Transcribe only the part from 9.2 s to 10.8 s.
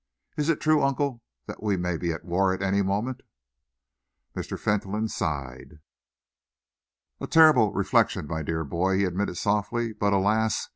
softly, "but, alas!